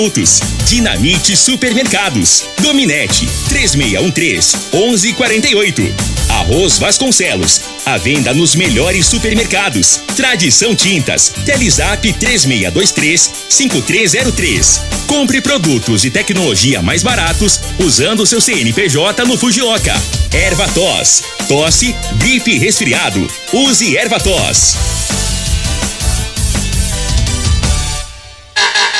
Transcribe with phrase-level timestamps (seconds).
[0.00, 0.40] Minutos.
[0.68, 2.44] Dinamite Supermercados.
[2.62, 5.82] Dominete 3613 1148.
[6.28, 7.60] Arroz Vasconcelos.
[7.84, 10.00] A venda nos melhores supermercados.
[10.14, 11.32] Tradição Tintas.
[11.44, 14.80] Telezap 3623 5303.
[15.08, 20.00] Compre produtos e tecnologia mais baratos usando seu CNPJ no Fujioka.
[20.32, 21.24] Erva Tos.
[21.48, 23.26] Tosse, gripe resfriado.
[23.52, 24.76] Use Erva Tos.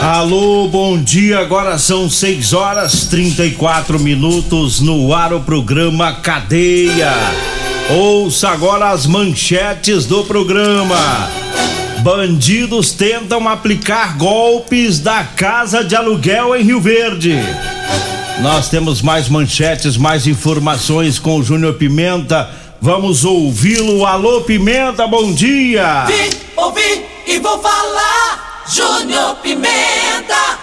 [0.00, 1.40] Alô, bom dia.
[1.40, 7.12] Agora são 6 horas 34 minutos no ar o programa Cadeia.
[7.90, 10.96] Ouça agora as manchetes do programa.
[12.02, 17.38] Bandidos tentam aplicar golpes da casa de aluguel em Rio Verde.
[18.40, 22.48] Nós temos mais manchetes, mais informações com o Júnior Pimenta.
[22.80, 24.06] Vamos ouvi-lo.
[24.06, 26.06] Alô, Pimenta, bom dia.
[26.06, 28.49] Vi, ouvi e vou falar.
[28.68, 30.58] Júnior Pimenta.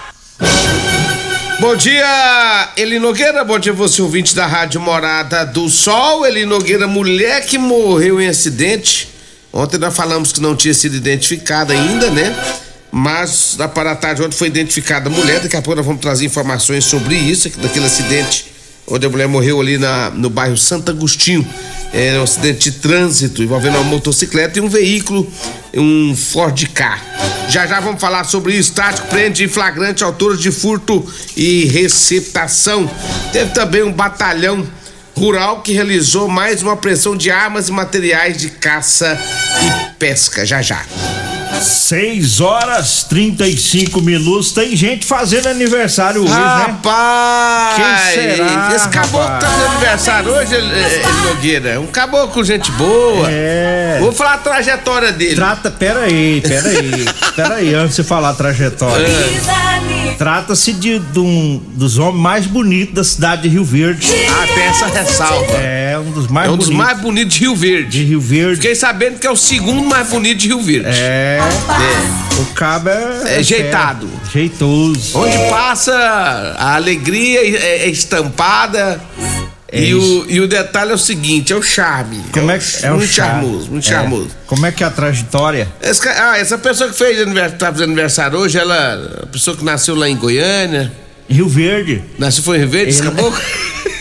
[1.59, 3.43] Bom dia, Eli Nogueira.
[3.43, 6.25] Bom dia, você ouvinte da Rádio Morada do Sol.
[6.25, 9.09] Eli Nogueira, mulher que morreu em acidente.
[9.51, 12.35] Ontem nós falamos que não tinha sido identificada ainda, né?
[12.91, 15.39] Mas da para a tarde ontem foi identificada a mulher.
[15.39, 18.45] Daqui a pouco nós vamos trazer informações sobre isso, daquele acidente
[18.87, 21.45] onde a mulher morreu ali na, no bairro Santo Agostinho.
[21.93, 25.29] É um acidente de trânsito envolvendo uma motocicleta e um veículo,
[25.73, 27.03] um Ford Car.
[27.57, 28.71] Já já vamos falar sobre isso.
[28.71, 31.03] Tático prende em flagrante autores de furto
[31.35, 32.87] e receptação.
[33.33, 34.63] Teve também um batalhão
[35.15, 39.19] rural que realizou mais uma pressão de armas e materiais de caça
[39.59, 40.45] e pesca.
[40.45, 40.85] Já já.
[41.59, 44.51] 6 horas 35 minutos.
[44.51, 46.77] Tem gente fazendo aniversário hoje, rapaz, né?
[47.77, 48.75] Quem será?
[48.75, 51.79] Esse caboclo tá fazendo aniversário hoje, ele, Nogueira.
[51.79, 53.27] Um caboclo gente boa.
[53.29, 53.97] É.
[53.99, 55.35] Vou falar a trajetória dele.
[55.35, 57.05] Trata, pera aí, pera aí.
[57.35, 59.05] pera aí, antes de falar a trajetória.
[59.07, 59.86] É.
[60.17, 64.07] Trata-se de, de, um dos homens mais bonitos da cidade de Rio Verde.
[64.29, 65.53] Ah, tem essa ressalva.
[65.53, 66.69] É, um dos mais É um bonitos.
[66.69, 67.89] dos mais bonitos de Rio Verde.
[67.89, 68.55] De Rio Verde.
[68.55, 70.89] Fiquei sabendo que é o segundo mais bonito de Rio Verde.
[70.89, 71.39] É.
[71.39, 72.41] É.
[72.41, 73.39] O cabo é.
[73.39, 74.09] É jeitado.
[74.27, 75.17] É, jeitoso.
[75.17, 75.93] Onde passa
[76.57, 78.99] a alegria é, é estampada.
[79.69, 82.23] É e, o, e o detalhe é o seguinte, é o charme.
[82.31, 83.41] Como é que é muito o charme.
[83.43, 83.91] charmoso, muito É.
[83.91, 84.29] charmoso.
[84.45, 85.67] Como é que é a trajetória?
[85.81, 89.57] Esse ca- ah, essa pessoa que fez aniversário, tá fazendo aniversário hoje, ela, a pessoa
[89.57, 90.91] que nasceu lá em Goiânia,
[91.29, 92.01] Rio Verde.
[92.17, 93.41] nasceu foi em Rio Verde, Ele- caboclo?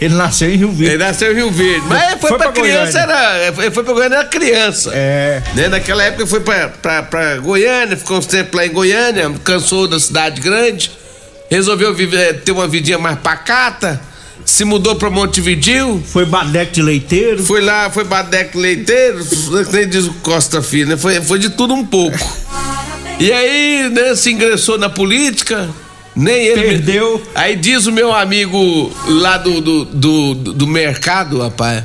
[0.00, 0.94] Ele nasceu em Rio Verde.
[0.94, 3.14] Ele nasceu em Rio Verde, mas foi, Foi pra, pra criança, Goiânia.
[3.14, 4.90] era, ele foi pra Goiânia, era criança.
[4.94, 5.42] É.
[5.54, 5.68] Né?
[5.68, 10.00] Naquela época foi pra, pra, pra Goiânia, ficou uns tempos lá em Goiânia, cansou da
[10.00, 10.90] cidade grande,
[11.50, 14.00] resolveu viver, ter uma vidinha mais pacata,
[14.44, 17.42] se mudou pra Montevidil, Foi badeco de leiteiro.
[17.42, 19.24] foi lá, foi badeco leiteiro,
[19.72, 20.96] nem diz o Costa Filho, né?
[20.96, 22.18] Foi, foi de tudo um pouco.
[23.18, 25.68] E aí, né, se ingressou na política,
[26.16, 26.62] nem ele.
[26.62, 27.22] Perdeu.
[27.34, 31.84] Aí diz o meu amigo lá do, do, do, do mercado, rapaz.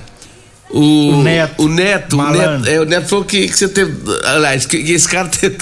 [0.69, 1.63] O, O Neto.
[1.63, 2.31] O Neto, o.
[2.31, 3.93] Neto, é, o Neto falou que, que você teve.
[4.23, 5.57] Aliás, que, que esse cara teve,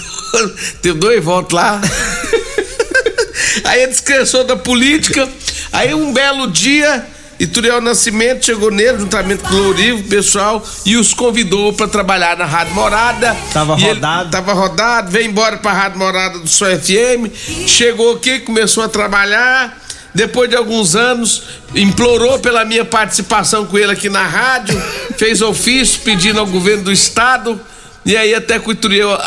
[0.81, 1.81] teve dois votos lá.
[3.65, 5.27] aí ele descansou da política.
[5.73, 7.03] Aí um belo dia,
[7.39, 12.45] Ituriel Nascimento chegou nele, juntamente com o Lourivo, pessoal, e os convidou para trabalhar na
[12.45, 13.35] Rádio Morada.
[13.51, 14.29] Tava rodado.
[14.29, 17.33] Tava rodado, veio embora pra Rádio Morada do Sol FM,
[17.67, 19.81] chegou aqui, começou a trabalhar.
[20.13, 21.41] Depois de alguns anos,
[21.73, 24.79] implorou pela minha participação com ele aqui na rádio,
[25.17, 27.59] fez ofício pedindo ao governo do estado.
[28.06, 29.17] E aí até que o Ituriel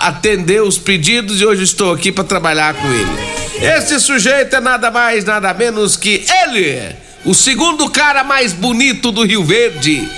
[0.00, 3.47] atendeu os pedidos e hoje estou aqui para trabalhar com ele.
[3.60, 6.80] Esse sujeito é nada mais, nada menos que ele,
[7.24, 10.08] o segundo cara mais bonito do Rio Verde,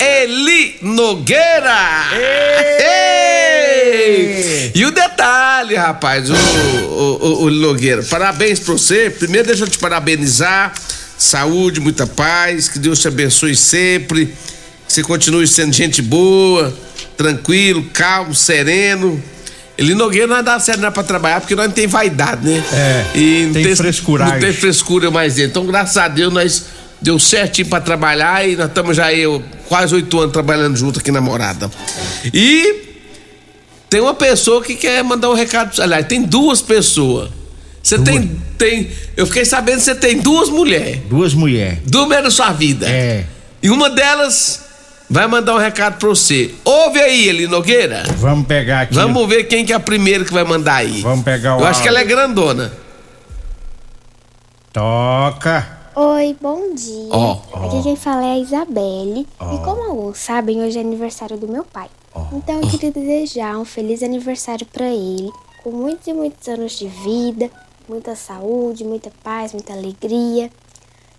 [0.00, 2.06] Eli Nogueira.
[3.68, 4.72] Ei!
[4.74, 9.10] E o detalhe, rapaz, o, o, o- o Nogueira, parabéns pra você.
[9.10, 10.72] Primeiro, deixa eu te parabenizar.
[11.18, 14.26] Saúde, muita paz, que Deus te abençoe sempre.
[14.86, 16.76] Que você continue sendo gente boa,
[17.16, 19.20] tranquilo, calmo, sereno.
[19.78, 22.64] Eli Nogueira não dá certo não é pra trabalhar porque nós não tem vaidade, né?
[22.72, 24.34] É, E não tem frescuragem.
[24.34, 25.48] Não tem frescura mais dele.
[25.48, 26.64] Então, graças a Deus, nós
[27.00, 31.12] deu certinho pra trabalhar e nós estamos já ó, quase oito anos trabalhando junto aqui
[31.12, 31.70] na morada.
[32.32, 32.84] E
[33.90, 35.80] tem uma pessoa que quer mandar um recado.
[35.82, 37.30] Aliás, tem duas pessoas.
[37.82, 38.90] Você tem, tem.
[39.16, 41.00] Eu fiquei sabendo que você tem duas mulheres.
[41.08, 41.78] Duas mulheres.
[41.86, 42.88] Duas mulheres na sua vida.
[42.88, 43.24] É.
[43.62, 44.65] E uma delas
[45.08, 46.54] vai mandar um recado pra você.
[46.64, 48.02] Ouve aí, Eli Nogueira.
[48.16, 48.94] Vamos pegar aqui.
[48.94, 51.00] Vamos ver quem que é a primeira que vai mandar aí.
[51.02, 52.16] Vamos pegar o Eu acho que ela é áudio.
[52.16, 52.72] grandona.
[54.72, 55.76] Toca.
[55.94, 57.08] Oi, bom dia.
[57.10, 57.38] Ó.
[57.66, 59.26] Aqui quem fala é a Isabelle.
[59.40, 61.88] E como alguns sabem, hoje é aniversário do meu pai.
[62.32, 65.30] Então eu queria desejar um feliz aniversário pra ele,
[65.62, 67.50] com muitos e muitos anos de vida,
[67.88, 70.50] muita saúde, muita paz, muita alegria.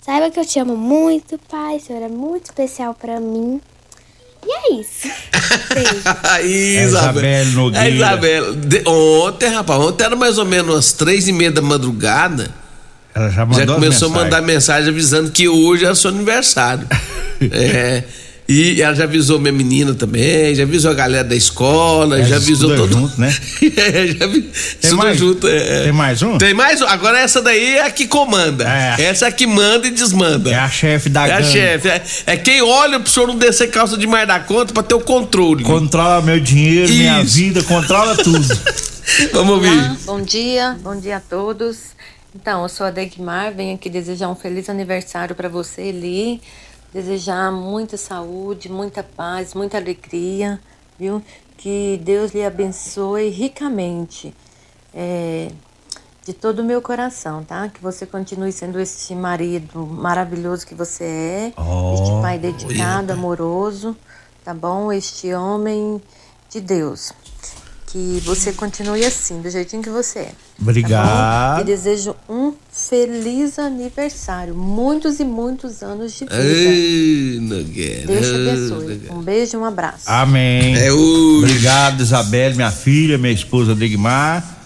[0.02, 1.78] Saiba que eu te amo muito, pai.
[1.78, 3.60] O senhor é muito especial pra mim.
[4.46, 5.08] E é isso.
[6.24, 8.28] Aí, É Nogueira.
[8.28, 8.52] É.
[8.56, 12.50] De- ontem, rapaz, ontem era mais ou menos umas três e meia da madrugada.
[13.14, 16.88] Ela já mandou já começou a mandar mensagem avisando que hoje era seu aniversário.
[17.52, 18.04] é.
[18.50, 22.38] E ela já avisou minha menina também, já avisou a galera da escola, É, já
[22.38, 23.36] avisou todo junto, né?
[23.76, 24.50] é, já vi,
[24.82, 25.18] tudo mais?
[25.18, 25.48] junto.
[25.50, 25.84] é.
[25.84, 26.38] Tem mais um?
[26.38, 26.86] Tem mais um.
[26.88, 28.64] Agora essa daí é a que comanda.
[28.98, 29.02] É.
[29.04, 30.50] Essa é a que manda e desmanda.
[30.50, 31.52] É a chefe da É a gangue.
[31.52, 31.88] chefe.
[31.90, 35.02] É, é quem olha pro senhor não descer calça demais da conta pra ter o
[35.02, 35.66] controle.
[35.66, 37.36] Controla meu dinheiro, minha Isso.
[37.36, 38.48] vida, controla tudo.
[39.34, 39.72] Vamos ouvir.
[39.72, 41.78] Olá, bom dia, bom dia a todos.
[42.34, 46.40] Então, eu sou a Degmar, venho aqui desejar um feliz aniversário para você, Eli.
[46.94, 50.60] Desejar muita saúde, muita paz, muita alegria,
[50.98, 51.22] viu?
[51.58, 54.34] Que Deus lhe abençoe ricamente,
[54.94, 55.52] é,
[56.24, 57.70] de todo o meu coração, tá?
[57.70, 61.54] Que você continue sendo esse marido maravilhoso que você é,
[61.94, 63.96] este pai dedicado, amoroso,
[64.44, 64.92] tá bom?
[64.92, 66.02] Este homem
[66.50, 67.12] de Deus.
[67.88, 70.24] Que você continue assim, do jeitinho que você é.
[70.26, 71.56] Tá Obrigado.
[71.56, 71.62] bom?
[71.62, 74.54] E desejo um feliz aniversário.
[74.54, 76.36] Muitos e muitos anos de vida.
[76.38, 78.08] Ei, Nogueira.
[78.08, 79.02] Deus te abençoe.
[79.10, 80.04] Um beijo e um abraço.
[80.06, 80.78] Amém.
[80.78, 81.46] É hoje.
[81.46, 84.57] Obrigado, Isabelle, minha filha, minha esposa Degmar.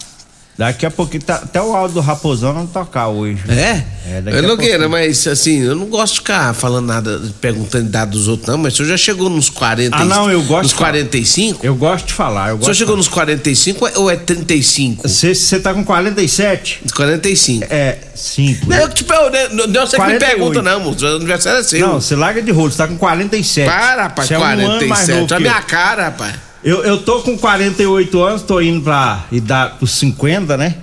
[0.62, 3.42] Daqui a pouquinho, tá, até o áudio do Raposão não tocar hoje.
[3.50, 3.84] É?
[4.08, 4.56] É, daqui É, a Nogueira,
[4.88, 4.90] pouquinho.
[4.92, 8.74] mas assim, eu não gosto de ficar falando nada, perguntando idade dos outros, não, mas
[8.74, 9.98] o senhor já chegou nos 40.
[9.98, 10.90] Ah, não, eu gosto Nos de falar.
[10.92, 11.66] 45?
[11.66, 12.50] Eu gosto de falar.
[12.50, 15.08] Eu O gosto senhor de chegou nos 45 ou é 35?
[15.10, 16.81] Você, tá com 47?
[16.84, 17.66] Nos 45.
[17.68, 18.69] É, 5.
[18.69, 20.19] Não, eu, tipo, eu, né, não, não é você que me 48.
[20.38, 21.04] pergunta, não, moço.
[21.04, 21.80] O aniversário é seu.
[21.88, 23.68] Não, você larga de rolo, você tá com 47.
[23.68, 25.19] Para, rapaz, Você é um ano mais 47.
[25.22, 25.63] novo a minha eu.
[25.63, 26.50] cara, rapaz.
[26.63, 30.75] Eu, eu tô com 48 anos, tô indo pra idade pros 50, né?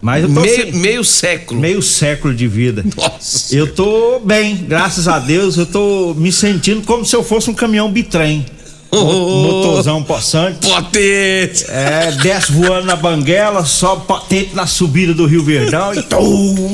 [0.00, 1.60] Mas eu tô Meio, assim, meio século.
[1.60, 2.84] meio século de vida.
[2.96, 3.54] Nossa.
[3.54, 7.54] Eu tô bem, graças a Deus, eu tô me sentindo como se eu fosse um
[7.54, 8.46] caminhão bitrem.
[8.90, 10.66] Mo- Motorzão possante.
[10.66, 11.66] Potente.
[11.68, 16.70] É, desce voando na banguela, sobe potente na subida do Rio Verdão e tum,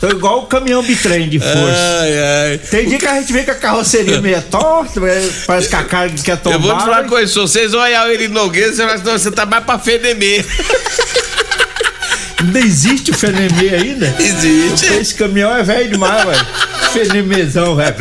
[0.00, 2.00] tô igual o caminhão bitrem de força.
[2.00, 2.12] Ai,
[2.52, 2.58] ai.
[2.58, 5.00] Tem dia que a gente vê que a carroceria meio torta,
[5.46, 6.58] parece que a carga quer tombar.
[6.58, 9.44] Eu vou te falar uma coisa, se vocês olharem ele Nogueira, você vai você tá
[9.44, 10.44] mais pra Fenemê.
[12.40, 14.16] Ainda existe o Fenemê ainda?
[14.18, 14.86] Existe.
[14.94, 16.46] Esse caminhão é velho demais, velho.
[16.90, 17.94] Fenemezão, velho.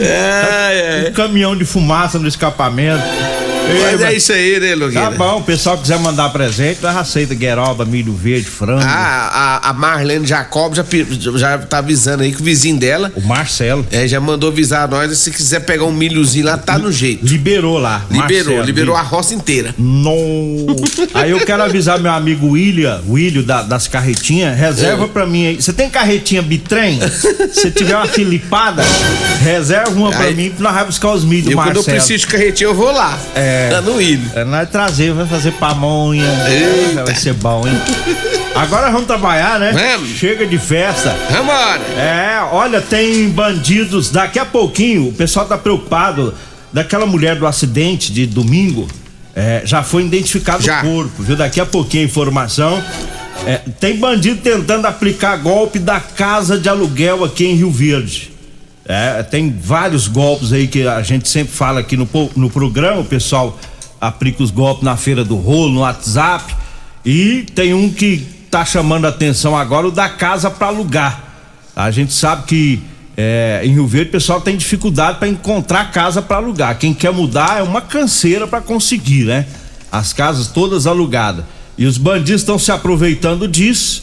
[0.00, 1.10] É, é.
[1.10, 3.02] Um caminhão de fumaça no escapamento.
[3.80, 5.10] Mas é isso aí, né, Nogueira?
[5.10, 8.82] Tá bom, o pessoal quiser mandar presente, nós aceita gueroba, milho verde, frango.
[8.84, 10.84] Ah, a, a Marlene Jacob já,
[11.36, 15.16] já tá avisando aí que o vizinho dela O Marcelo é, já mandou avisar nós.
[15.18, 17.24] Se quiser pegar um milhozinho lá, tá no jeito.
[17.26, 18.04] liberou lá.
[18.10, 19.74] Liberou, Marcelo, liberou li- a roça inteira.
[19.78, 20.66] No.
[21.14, 25.56] Aí eu quero avisar meu amigo William, William da- das carretinhas, reserva pra mim aí.
[25.62, 26.98] Você tem carretinha bitrem?
[27.52, 28.82] Se tiver uma filipada,
[29.42, 31.96] reserva uma pra Aí- mim, que nós vamos buscar os milho Eu, quando eu Marcelo.
[31.96, 33.18] preciso de carretinha, eu vou lá.
[33.34, 33.61] É.
[33.70, 34.30] Tá no ilho.
[34.34, 36.24] É, nós trazer, vai fazer pamonha.
[36.48, 37.04] Eita.
[37.04, 37.78] Vai ser bom, hein?
[38.54, 39.72] Agora vamos trabalhar, né?
[39.72, 40.10] Vamos.
[40.10, 41.16] Chega de festa.
[41.30, 41.80] Vambora.
[41.96, 44.10] É, olha, tem bandidos.
[44.10, 46.34] Daqui a pouquinho, o pessoal tá preocupado.
[46.72, 48.88] Daquela mulher do acidente de domingo,
[49.34, 50.80] é, já foi identificado Já.
[50.80, 51.36] o corpo, viu?
[51.36, 52.82] Daqui a pouquinho a informação.
[53.46, 58.31] É, tem bandido tentando aplicar golpe da casa de aluguel aqui em Rio Verde.
[58.94, 62.06] É, tem vários golpes aí que a gente sempre fala aqui no,
[62.36, 63.58] no programa, o pessoal
[63.98, 66.54] aplica os golpes na feira do rolo, no WhatsApp.
[67.02, 68.18] E tem um que
[68.50, 71.24] tá chamando a atenção agora, o da casa para alugar.
[71.74, 72.82] A gente sabe que
[73.16, 76.76] é, em Rio Verde o pessoal tem dificuldade para encontrar casa para alugar.
[76.78, 79.46] Quem quer mudar é uma canseira para conseguir, né?
[79.90, 81.46] As casas todas alugadas.
[81.78, 84.02] E os bandidos estão se aproveitando disso,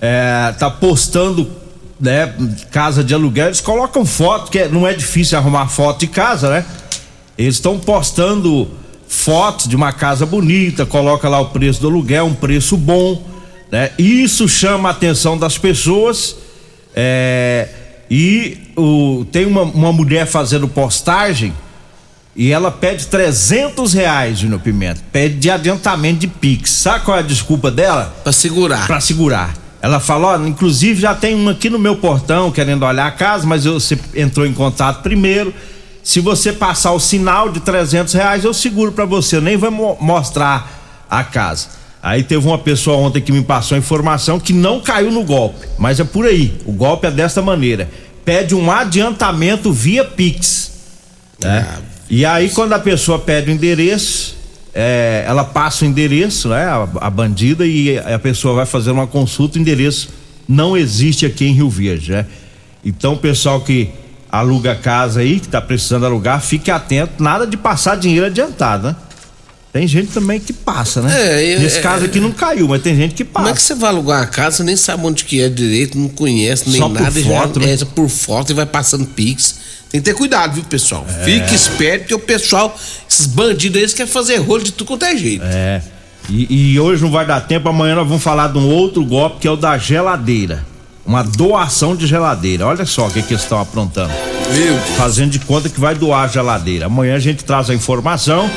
[0.00, 1.50] é, tá postando
[2.00, 2.32] né,
[2.70, 6.64] casa de aluguel, eles colocam foto, que não é difícil arrumar foto de casa, né?
[7.36, 8.68] Eles estão postando
[9.06, 13.22] fotos de uma casa bonita, coloca lá o preço do aluguel, um preço bom,
[13.70, 13.90] né?
[13.98, 16.36] Isso chama a atenção das pessoas.
[16.94, 17.68] é,
[18.10, 21.52] e o, tem uma, uma mulher fazendo postagem
[22.34, 25.00] e ela pede 300 reais, Júnior Pimenta.
[25.12, 26.70] Pede de adiantamento de Pix.
[26.70, 28.14] Sabe qual é a desculpa dela?
[28.22, 28.86] Pra segurar.
[28.86, 29.54] Pra segurar.
[29.80, 33.46] Ela falou, ó, inclusive já tem uma aqui no meu portão querendo olhar a casa,
[33.46, 35.54] mas você entrou em contato primeiro.
[36.02, 39.36] Se você passar o sinal de 300 reais, eu seguro para você.
[39.36, 41.68] Eu nem vou mo mostrar a casa.
[42.02, 45.66] Aí teve uma pessoa ontem que me passou a informação que não caiu no golpe,
[45.76, 46.56] mas é por aí.
[46.64, 47.90] O golpe é desta maneira:
[48.24, 50.72] pede um adiantamento via Pix.
[51.40, 51.66] Né?
[51.68, 54.37] Ah, e aí, quando a pessoa pede o endereço,
[54.74, 56.64] é, ela passa o endereço, né?
[56.64, 60.08] A, a, bandida, e a pessoa vai fazer uma consulta, o endereço
[60.48, 62.26] não existe aqui em Rio Verde, né?
[62.84, 63.90] Então, o pessoal que
[64.30, 68.96] aluga casa aí, que tá precisando alugar, fique atento, nada de passar dinheiro adiantado, né?
[69.72, 71.52] Tem gente também que passa, né?
[71.54, 73.44] É, Nesse é, caso aqui não caiu, mas tem gente que passa.
[73.44, 76.08] Como é que você vai alugar uma casa, nem sabe onde que é direito, não
[76.08, 77.72] conhece nem Só nada, por foto, já, né?
[77.74, 79.57] é, por foto e vai passando pix.
[79.90, 81.06] Tem que ter cuidado, viu, pessoal?
[81.08, 81.24] É.
[81.24, 82.76] Fique esperto, porque o pessoal,
[83.08, 85.44] esses bandidos aí, eles querem fazer rolo de tudo quanto é jeito.
[85.44, 85.82] É.
[86.28, 89.40] E, e hoje não vai dar tempo, amanhã nós vamos falar de um outro golpe
[89.40, 90.66] que é o da geladeira.
[91.06, 92.66] Uma doação de geladeira.
[92.66, 94.12] Olha só o que, que eles estão aprontando.
[94.52, 96.84] Meu Fazendo de conta que vai doar a geladeira.
[96.84, 98.50] Amanhã a gente traz a informação.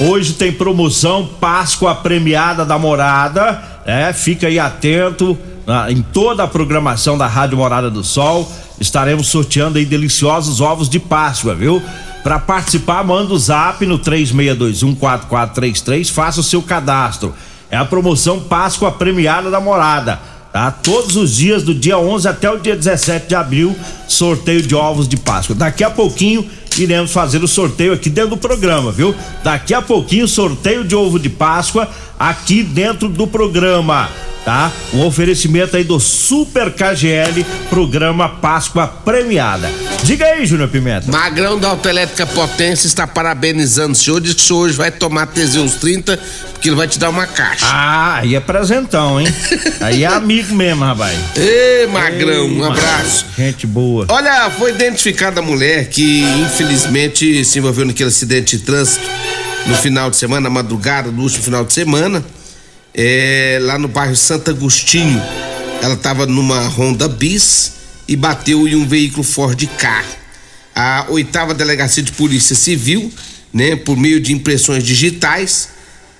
[0.00, 6.46] Hoje tem promoção Páscoa premiada da Morada, é, fica aí atento na, em toda a
[6.46, 8.48] programação da Rádio Morada do Sol.
[8.80, 11.82] Estaremos sorteando aí deliciosos ovos de Páscoa, viu?
[12.22, 17.34] Para participar, manda o zap no 36214433, faça o seu cadastro.
[17.70, 20.18] É a promoção Páscoa premiada da Morada
[20.52, 20.70] tá?
[20.70, 25.08] Todos os dias, do dia 11 até o dia 17 de abril, sorteio de ovos
[25.08, 25.54] de Páscoa.
[25.54, 26.48] Daqui a pouquinho
[26.82, 29.14] iremos fazer o sorteio aqui dentro do programa, viu?
[29.42, 34.08] Daqui a pouquinho, sorteio de ovo de Páscoa aqui dentro do programa
[34.48, 34.72] tá?
[34.94, 39.70] Um oferecimento aí do Super KGL, programa Páscoa Premiada.
[40.02, 41.12] Diga aí, Júnior Pimenta.
[41.12, 45.26] Magrão da Autoelétrica Potência está parabenizando o senhor, diz que o senhor hoje vai tomar
[45.26, 46.18] Teseus 30,
[46.52, 47.66] porque ele vai te dar uma caixa.
[47.68, 49.26] Ah, aí é presentão, hein?
[49.82, 51.18] aí é amigo mesmo, rapaz.
[51.36, 53.26] Ê, Magrão, Ei, um abraço.
[53.36, 54.06] Gente boa.
[54.08, 56.67] Olha, foi identificada a mulher que infelizmente
[57.44, 59.06] se envolveu naquele acidente de trânsito
[59.66, 62.24] no final de semana, na madrugada do último final de semana
[62.94, 65.22] é, lá no bairro Santo Agostinho.
[65.80, 67.72] Ela estava numa Honda Bis
[68.06, 70.04] e bateu em um veículo Ford K.
[70.74, 73.12] A oitava delegacia de polícia civil,
[73.52, 75.68] né, por meio de impressões digitais,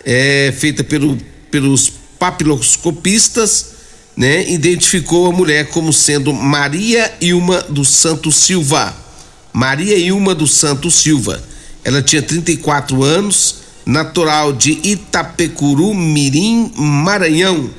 [0.04, 1.18] é, feita pelo,
[1.50, 3.72] pelos papiloscopistas,
[4.16, 9.07] né, identificou a mulher como sendo Maria Ilma dos Santos Silva.
[9.52, 11.42] Maria Ilma dos Santos Silva.
[11.84, 17.70] Ela tinha 34 anos, natural de Itapecuru, Mirim, Maranhão.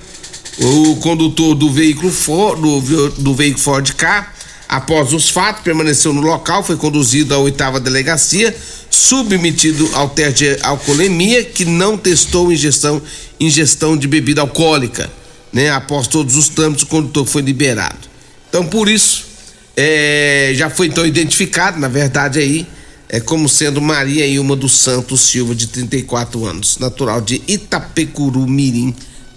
[0.59, 4.27] O condutor do veículo Ford, do, do veículo Ford K,
[4.67, 8.55] após os fatos, permaneceu no local, foi conduzido à oitava delegacia,
[8.89, 13.01] submetido ao teste de alcoolemia, que não testou ingestão,
[13.39, 15.09] ingestão de bebida alcoólica.
[15.53, 15.69] Né?
[15.69, 18.09] Após todos os trâmites, o condutor foi liberado.
[18.49, 19.28] Então, por isso,
[19.75, 22.67] é, já foi então identificado, na verdade, aí,
[23.07, 28.93] é como sendo Maria Ilma dos Santos Silva, de 34 anos, natural de Itapecuru, Mirim,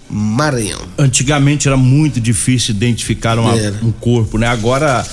[0.09, 0.81] Maranhão.
[0.97, 4.47] Antigamente era muito difícil identificar uma, um corpo, né?
[4.47, 5.05] Agora,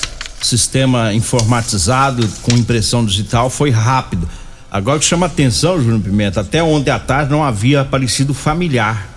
[0.42, 4.28] sistema informatizado com impressão digital foi rápido.
[4.70, 9.08] Agora o que chama atenção, Júnior Pimenta, até ontem à tarde não havia aparecido familiar.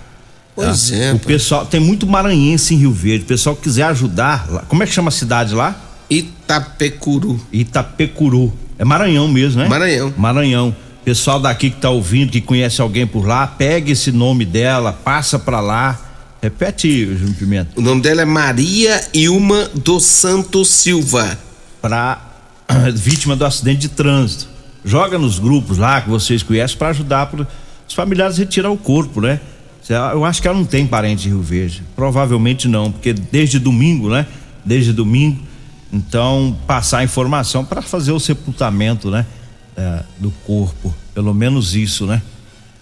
[0.56, 0.96] Pois tá?
[0.96, 1.12] é.
[1.12, 3.24] O pessoal tem muito maranhense em Rio Verde.
[3.24, 5.83] O pessoal quiser ajudar, como é que chama a cidade lá?
[6.08, 7.40] Itapecuru.
[7.52, 8.52] Itapecuru.
[8.78, 9.68] É Maranhão mesmo, né?
[9.68, 10.12] Maranhão.
[10.16, 10.76] Maranhão.
[11.04, 15.38] Pessoal daqui que tá ouvindo, que conhece alguém por lá, pega esse nome dela, passa
[15.38, 16.00] pra lá.
[16.40, 17.70] Repete, Júnior Pimenta.
[17.76, 21.38] O nome dela é Maria Ilma dos Santos Silva.
[21.80, 22.22] Pra
[22.94, 24.48] vítima do acidente de trânsito.
[24.84, 27.46] Joga nos grupos lá que vocês conhecem para ajudar pro,
[27.86, 29.40] os familiares a retirar o corpo, né?
[30.12, 31.82] Eu acho que ela não tem parente em Rio Verde.
[31.94, 34.26] Provavelmente não, porque desde domingo, né?
[34.64, 35.38] Desde domingo
[35.94, 39.24] então, passar a informação para fazer o sepultamento, né?
[39.76, 40.92] É, do corpo.
[41.14, 42.20] Pelo menos isso, né?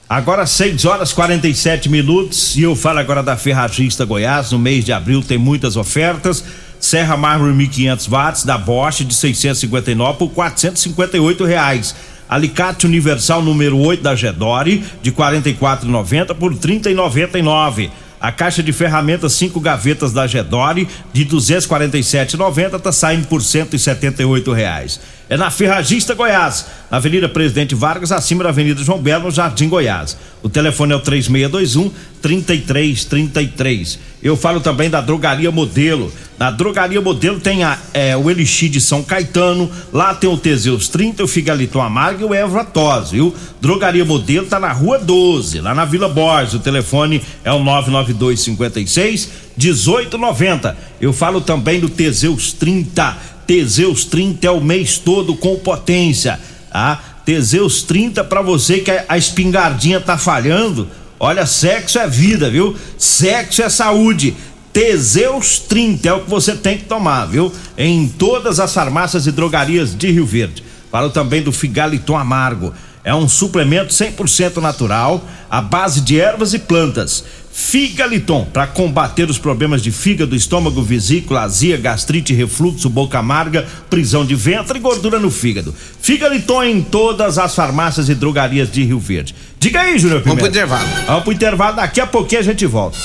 [0.09, 4.51] Agora 6 horas 47 minutos e eu falo agora da Ferragista Goiás.
[4.53, 6.43] No mês de abril tem muitas ofertas.
[6.81, 11.95] Serra Mármore 1500 watts da Bosch de 659 por 458 reais.
[12.29, 17.91] Alicate Universal número 8 da Gedore de 44,90 por 30,99.
[18.23, 25.01] A caixa de ferramentas cinco gavetas da Gedore de 247,90 tá saindo por 178 reais.
[25.29, 29.69] É na Ferragista Goiás, na Avenida Presidente Vargas, acima da Avenida João Belo, no Jardim
[29.69, 30.17] Goiás.
[30.43, 33.99] O telefone é o 3621 3333.
[34.23, 36.13] Eu falo também da Drogaria Modelo.
[36.39, 40.89] Na Drogaria Modelo tem a, é, o Elixir de São Caetano, lá tem o Teseus
[40.89, 43.35] 30, o Figaliton Amargo e o Evra Tos, viu?
[43.61, 46.55] Drogaria Modelo tá na Rua 12, lá na Vila Borges.
[46.55, 50.77] O telefone é o 992 56 1890.
[51.01, 53.32] Eu falo também do Teseus 30.
[53.47, 56.39] Teseus 30 é o mês todo com potência,
[56.71, 57.01] tá?
[57.25, 60.89] Teseus 30 para você que a espingardinha tá falhando.
[61.19, 62.77] Olha, sexo é vida, viu?
[62.99, 64.37] Sexo é saúde.
[64.73, 67.53] Teseus 30 é o que você tem que tomar, viu?
[67.77, 70.65] Em todas as farmácias e drogarias de Rio Verde.
[70.91, 72.73] Falo também do Figaliton Amargo.
[73.05, 77.25] É um suplemento 100% natural, à base de ervas e plantas.
[77.55, 84.25] Figaliton, para combater os problemas de fígado, estômago, vesícula, azia, gastrite, refluxo, boca amarga, prisão
[84.25, 85.75] de ventre e gordura no fígado.
[86.01, 89.35] Figaliton em todas as farmácias e drogarias de Rio Verde.
[89.59, 90.41] Diga aí, Júnior Pimenta.
[90.41, 91.07] Vamos pro intervalo.
[91.07, 92.97] Vamos pro intervalo, daqui a pouquinho a gente volta.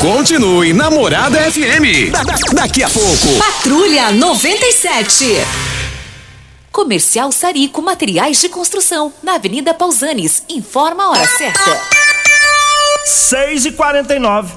[0.00, 2.10] Continue Namorada FM.
[2.10, 3.28] Da- da- daqui a pouco.
[3.38, 5.24] Patrulha 97.
[6.72, 10.42] Comercial Sarico Materiais de Construção, na Avenida Pausanes.
[10.50, 12.05] Informa a hora certa.
[13.06, 14.52] 6 e 49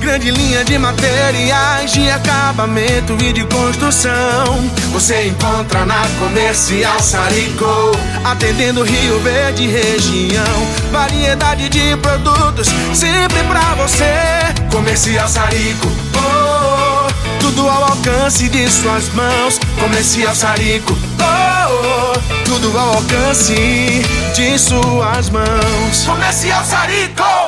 [0.00, 4.68] Grande linha de materiais de acabamento e de construção.
[4.92, 7.92] Você encontra na Comercial Sarico.
[8.24, 10.66] Atendendo Rio Verde região.
[10.90, 14.04] Variedade de produtos sempre pra você.
[14.72, 15.86] Comercial Sarico.
[16.16, 19.60] Oh, oh, tudo ao alcance de suas mãos.
[19.78, 20.98] Comercial Sarico.
[21.20, 24.02] Oh, oh, tudo ao alcance
[24.38, 26.06] de suas mãos.
[26.06, 27.47] Comercial Sarico.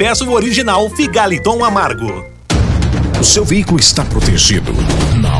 [0.00, 2.24] peça o original Figaliton Amargo.
[3.20, 4.72] O seu veículo está protegido?
[5.20, 5.39] Não?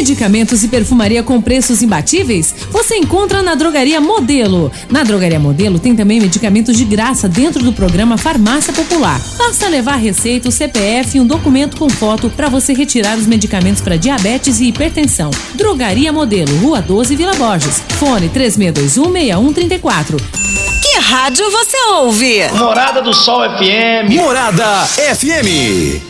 [0.00, 2.54] Medicamentos e perfumaria com preços imbatíveis?
[2.70, 4.72] Você encontra na Drogaria Modelo.
[4.88, 9.20] Na Drogaria Modelo tem também medicamentos de graça dentro do programa Farmácia Popular.
[9.36, 13.82] Basta levar receita, o CPF e um documento com foto para você retirar os medicamentos
[13.82, 15.30] para diabetes e hipertensão.
[15.54, 17.82] Drogaria Modelo, Rua 12, Vila Borges.
[17.98, 20.16] Fone 36216134.
[20.80, 22.48] Que rádio você ouve?
[22.54, 24.14] Morada do Sol FM.
[24.14, 26.09] Morada FM.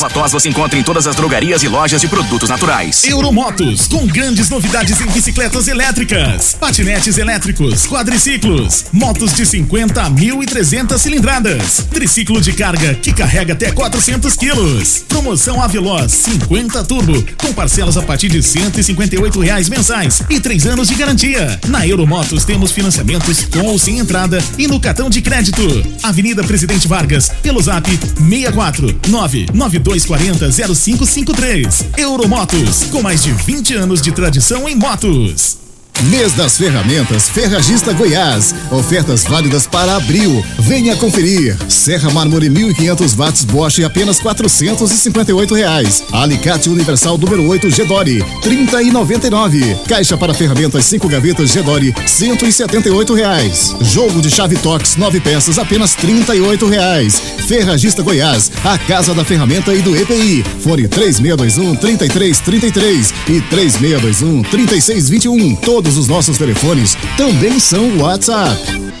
[0.01, 3.05] Ervatós você encontra em todas as drogarias e lojas de produtos naturais.
[3.07, 10.97] Euromotos, com grandes novidades em bicicletas elétricas, patinetes elétricos, quadriciclos, motos de 50 a 1.300
[10.97, 15.05] cilindradas, triciclo de carga que carrega até 400 quilos.
[15.07, 20.87] Promoção Aveloz 50 Turbo, com parcelas a partir de 158 reais mensais e três anos
[20.87, 21.59] de garantia.
[21.67, 25.61] Na Euromotos temos financiamentos com ou sem entrada e no cartão de crédito.
[26.01, 31.85] Avenida Presidente Vargas, pelo zap 64 992 240 0553.
[31.97, 35.60] Euromotos, com mais de 20 anos de tradição em motos.
[36.09, 38.55] Mês das Ferramentas Ferragista Goiás.
[38.71, 40.43] Ofertas válidas para abril.
[40.59, 41.55] Venha conferir.
[41.69, 46.03] Serra Mármore 1500 watts Bosch apenas 458 reais.
[46.11, 49.77] Alicate Universal número 8 Gedore 30 e 99.
[49.87, 53.75] Caixa para ferramentas 5 gavetas Gedore 178 reais.
[53.81, 57.21] Jogo de chave Tox 9 peças apenas 38 reais.
[57.47, 60.43] Ferragista Goiás, a casa da ferramenta e do EPI.
[60.61, 65.55] Fone 3621 3333 e 3621 3621.
[65.57, 69.00] Todos os nossos telefones também são WhatsApp.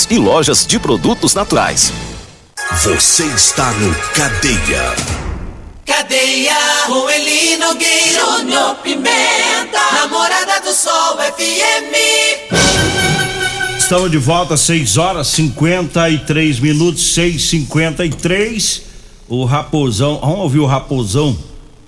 [0.09, 1.91] e lojas de produtos naturais.
[2.83, 4.95] Você está no Cadeia.
[5.85, 6.53] Cadeia,
[6.87, 11.93] Nogueira, Júnior Pimenta, Namorada do Sol FM.
[13.77, 18.83] Estamos de volta, 6 horas 53 minutos, 6h53.
[19.27, 21.37] O Raposão, vamos ouvir o Raposão?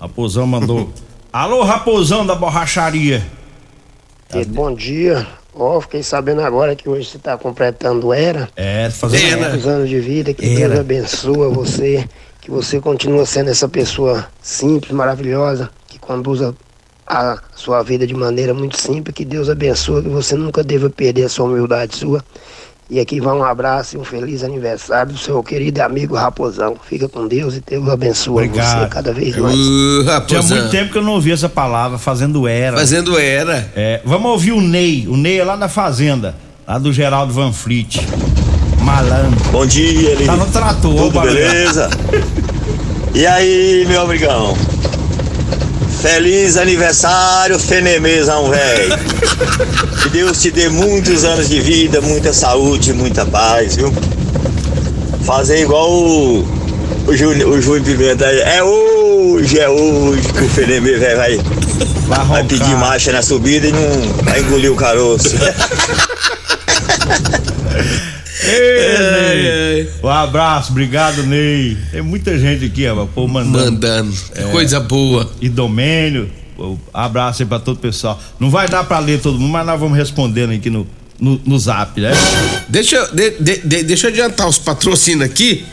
[0.00, 0.92] Raposão mandou.
[1.32, 3.26] Alô, Raposão da borracharia.
[4.48, 5.26] Bom dia.
[5.56, 8.48] Ó, fiquei sabendo agora que hoje você está completando era.
[8.56, 10.68] É, fazendo muitos anos de vida, que Era.
[10.68, 12.04] Deus abençoa você,
[12.40, 16.54] que você continua sendo essa pessoa simples, maravilhosa, que conduza
[17.06, 21.24] a sua vida de maneira muito simples, que Deus abençoe, que você nunca deva perder
[21.24, 22.24] a sua humildade sua.
[22.90, 26.76] E aqui vai um abraço e um feliz aniversário do seu querido amigo Raposão.
[26.86, 29.56] Fica com Deus e Deus abençoe você cada vez mais.
[30.26, 32.76] Tinha muito tempo que eu não ouvi essa palavra, fazendo era.
[32.76, 33.70] Fazendo era.
[33.74, 35.08] É, vamos ouvir o Ney.
[35.08, 36.34] O Ney é lá da Fazenda,
[36.66, 38.00] lá do Geraldo Van Fleet.
[38.82, 39.40] Malandro.
[39.50, 40.26] Bom dia, Eli.
[40.26, 41.88] Tá no trator, Tudo beleza?
[43.14, 44.56] E aí, meu amigão?
[46.04, 48.98] Feliz aniversário, Fenemezão, velho.
[50.02, 53.90] Que Deus te dê muitos anos de vida, muita saúde, muita paz, viu?
[55.24, 56.46] Fazer igual o,
[57.06, 58.38] o, Júnior, o Júnior Pimenta aí.
[58.38, 61.40] É hoje, é hoje que o Fenemê velho vai,
[62.26, 63.88] vai pedir marcha na subida e não
[64.24, 65.34] vai engolir o caroço.
[68.46, 69.90] Ei, Ney.
[70.02, 71.76] Um abraço, obrigado, Ney.
[71.90, 73.58] Tem muita gente aqui, ó, pô, mandando.
[73.58, 74.12] É, Mandando.
[74.34, 75.30] Que coisa boa.
[75.40, 76.30] E Domênio.
[76.56, 78.20] pô, Abraço aí pra todo o pessoal.
[78.38, 80.86] Não vai dar pra ler todo mundo, mas nós vamos respondendo aqui no,
[81.18, 82.12] no, no zap, né?
[82.68, 85.64] Deixa, eu- de- de- de- deixa eu adiantar os patrocínios aqui.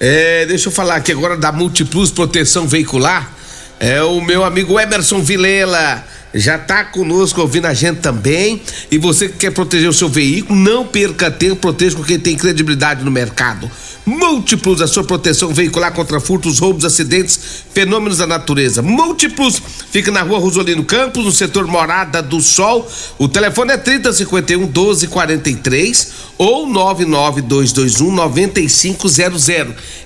[0.00, 3.32] É, deixa eu falar aqui agora da Multiplus Proteção Veicular.
[3.80, 6.04] É o meu amigo Emerson Vilela.
[6.34, 8.62] Já tá conosco ouvindo a gente também.
[8.90, 12.36] E você que quer proteger o seu veículo, não perca tempo, proteja com quem tem
[12.36, 13.70] credibilidade no mercado.
[14.08, 17.38] Múltiplos, a sua proteção veicular contra furtos, roubos, acidentes,
[17.74, 18.80] fenômenos da natureza.
[18.80, 22.90] Múltiplos, fica na rua Rosolino Campos, no setor Morada do Sol.
[23.18, 29.48] O telefone é 3051 1243 ou 99221 9500.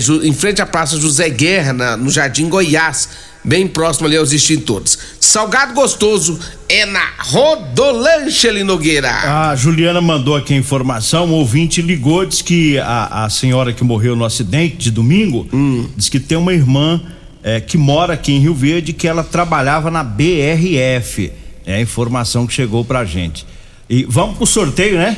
[0.00, 3.08] Ju- em frente à Praça José Guerra, na- no Jardim Goiás
[3.44, 4.98] bem próximo ali aos extintores.
[5.20, 9.10] Salgado gostoso é na Rodolanche, ali Nogueira.
[9.10, 13.84] A Juliana mandou aqui a informação, um ouvinte ligou, diz que a, a senhora que
[13.84, 15.48] morreu no acidente de domingo,
[15.96, 17.00] diz que tem uma irmã
[17.42, 21.32] eh, que mora aqui em Rio Verde que ela trabalhava na BRF.
[21.64, 23.46] É a informação que chegou pra gente.
[23.88, 25.16] E vamos pro sorteio, né?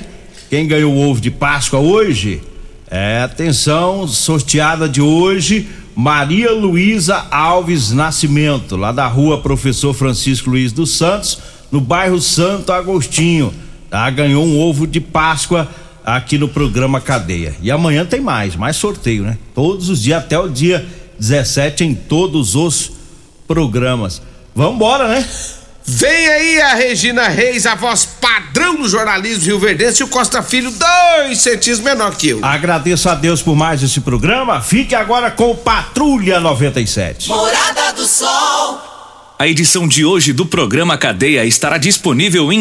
[0.49, 2.41] Quem ganhou o ovo de Páscoa hoje?
[2.91, 5.69] É, atenção, sorteada de hoje,
[6.01, 11.39] Maria Luísa Alves Nascimento, lá da rua Professor Francisco Luiz dos Santos,
[11.71, 13.53] no bairro Santo Agostinho.
[13.91, 14.09] Tá?
[14.09, 15.69] Ganhou um ovo de Páscoa
[16.03, 17.55] aqui no programa Cadeia.
[17.61, 19.37] E amanhã tem mais, mais sorteio, né?
[19.55, 22.93] Todos os dias, até o dia 17, em todos os
[23.47, 24.23] programas.
[24.55, 25.29] Vambora, né?
[25.85, 30.43] Vem aí a Regina Reis, a voz padrão do jornalismo Rio Verdense e o Costa
[30.43, 32.45] Filho, dois centímetros menor que eu.
[32.45, 34.61] Agradeço a Deus por mais esse programa.
[34.61, 37.29] Fique agora com Patrulha 97.
[37.29, 38.91] Morada do Sol.
[39.39, 42.59] A edição de hoje do programa Cadeia estará disponível em